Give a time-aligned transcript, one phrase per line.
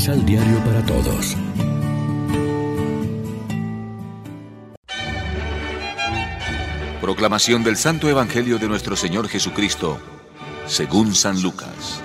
[0.00, 1.36] Misal Diario para Todos.
[7.02, 9.98] Proclamación del Santo Evangelio de nuestro Señor Jesucristo,
[10.64, 12.00] según San Lucas.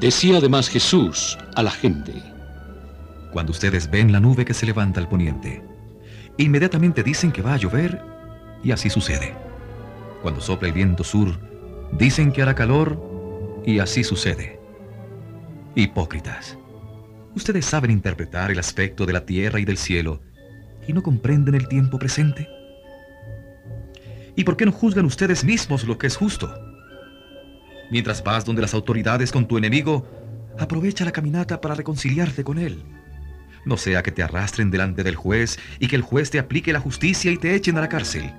[0.00, 2.20] Decía además Jesús a la gente,
[3.32, 5.62] Cuando ustedes ven la nube que se levanta al poniente,
[6.38, 8.02] inmediatamente dicen que va a llover
[8.64, 9.36] y así sucede.
[10.22, 11.49] Cuando sopla el viento sur,
[11.92, 14.58] dicen que hará calor y así sucede.
[15.74, 16.58] Hipócritas.
[17.34, 20.20] Ustedes saben interpretar el aspecto de la tierra y del cielo
[20.86, 22.48] y no comprenden el tiempo presente.
[24.34, 26.52] ¿Y por qué no juzgan ustedes mismos lo que es justo?
[27.90, 30.06] Mientras vas donde las autoridades con tu enemigo,
[30.58, 32.82] aprovecha la caminata para reconciliarte con él.
[33.64, 36.80] No sea que te arrastren delante del juez y que el juez te aplique la
[36.80, 38.32] justicia y te echen a la cárcel.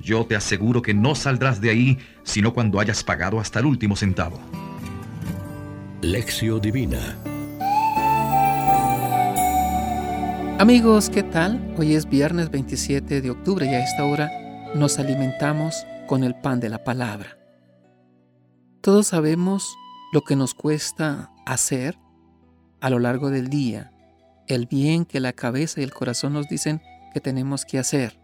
[0.00, 3.96] Yo te aseguro que no saldrás de ahí sino cuando hayas pagado hasta el último
[3.96, 4.38] centavo.
[6.02, 7.16] Lección Divina
[10.58, 11.74] Amigos, ¿qué tal?
[11.76, 14.30] Hoy es viernes 27 de octubre y a esta hora
[14.74, 17.36] nos alimentamos con el pan de la palabra.
[18.80, 19.76] Todos sabemos
[20.14, 21.98] lo que nos cuesta hacer
[22.80, 23.92] a lo largo del día,
[24.46, 26.80] el bien que la cabeza y el corazón nos dicen
[27.12, 28.18] que tenemos que hacer,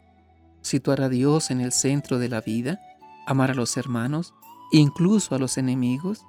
[0.62, 2.80] situar a Dios en el centro de la vida,
[3.26, 4.34] amar a los hermanos,
[4.72, 6.24] incluso a los enemigos,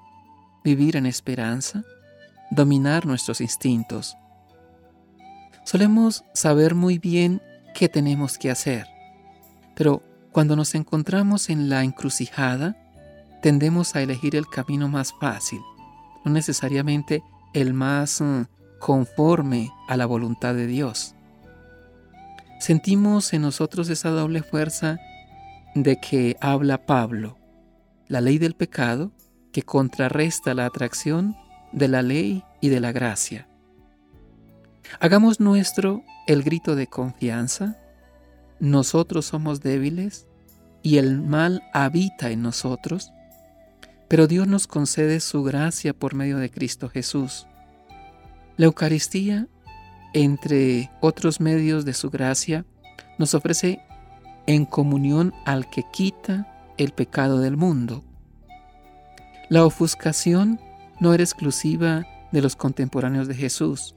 [0.64, 1.84] vivir en esperanza,
[2.52, 4.18] dominar nuestros instintos.
[5.64, 7.42] Solemos saber muy bien
[7.74, 8.88] qué tenemos que hacer,
[9.76, 12.76] pero cuando nos encontramos en la encrucijada,
[13.42, 15.62] tendemos a elegir el camino más fácil,
[16.26, 17.24] no necesariamente
[17.54, 18.46] el más uh,
[18.80, 21.16] conforme a la voluntad de Dios.
[22.64, 24.98] Sentimos en nosotros esa doble fuerza
[25.76, 27.38] de que habla Pablo,
[28.08, 29.12] la ley del pecado
[29.52, 31.36] que contrarresta la atracción
[31.74, 33.50] de la ley y de la gracia.
[35.02, 37.78] Hagamos nuestro el grito de confianza.
[38.62, 40.30] Nosotros somos débiles
[40.82, 43.12] y el mal habita en nosotros,
[44.08, 47.46] pero Dios nos concede su gracia por medio de Cristo Jesús.
[48.56, 49.50] La Eucaristía,
[50.14, 52.66] entre otros medios de su gracia,
[53.18, 53.82] nos ofrece
[54.48, 56.48] en comunión al que quita
[56.78, 58.04] el pecado del mundo.
[59.50, 60.60] La ofuscación
[61.00, 63.96] no era exclusiva de los contemporáneos de Jesús.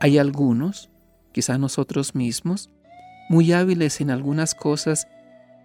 [0.00, 0.90] Hay algunos,
[1.32, 2.70] quizá nosotros mismos,
[3.28, 5.08] muy hábiles en algunas cosas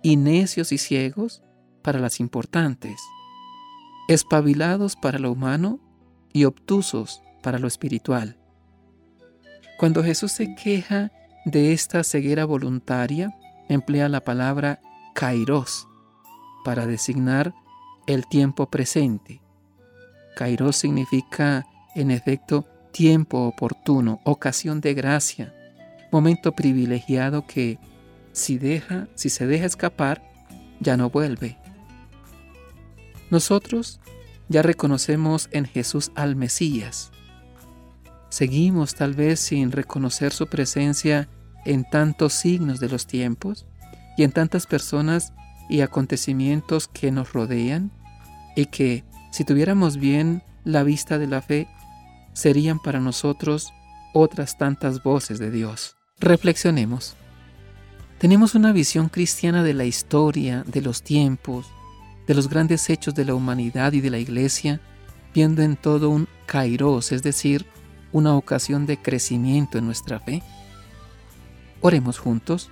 [0.02, 1.42] y necios y ciegos
[1.82, 3.00] para las importantes,
[4.08, 5.80] espabilados para lo humano
[6.34, 8.39] y obtusos para lo espiritual.
[9.78, 11.12] Cuando Jesús se queja
[11.46, 13.34] de esta ceguera voluntaria,
[13.70, 14.82] emplea la palabra
[15.14, 15.88] kairos
[16.64, 17.54] para designar
[18.08, 19.42] el tiempo presente.
[20.36, 21.66] Kairos significa,
[21.96, 25.54] en efecto, tiempo oportuno, ocasión de gracia,
[26.12, 27.80] momento privilegiado que
[28.32, 30.24] si deja, si se deja escapar,
[30.80, 31.58] ya no vuelve.
[33.30, 34.00] Nosotros
[34.48, 37.12] ya reconocemos en Jesús al Mesías.
[38.30, 41.28] Seguimos tal vez sin reconocer su presencia
[41.66, 43.66] en tantos signos de los tiempos
[44.18, 45.34] y en tantas personas
[45.70, 47.92] y acontecimientos que nos rodean
[48.56, 51.68] y que, si tuviéramos bien la vista de la fe,
[52.34, 53.74] serían para nosotros
[54.14, 55.96] otras tantas voces de Dios.
[56.20, 57.16] Reflexionemos.
[58.18, 61.68] Tenemos una visión cristiana de la historia, de los tiempos,
[62.28, 64.82] de los grandes hechos de la humanidad y de la iglesia,
[65.34, 67.66] viendo en todo un kairos, es decir,
[68.12, 70.44] una ocasión de crecimiento en nuestra fe.
[71.82, 72.70] Oremos juntos.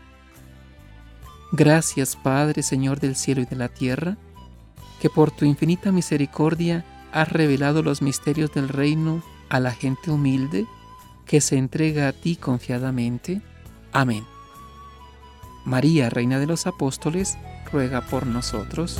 [1.52, 4.18] Gracias Padre, Señor del cielo y de la tierra,
[5.02, 10.66] que por tu infinita misericordia has revelado los misterios del reino a la gente humilde
[11.26, 13.42] que se entrega a ti confiadamente.
[13.92, 14.26] Amén.
[15.66, 17.38] María, Reina de los Apóstoles,
[17.72, 19.00] ruega por nosotros.